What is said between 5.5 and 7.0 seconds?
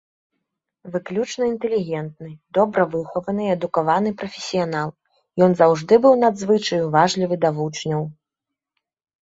заўжды быў надзвычай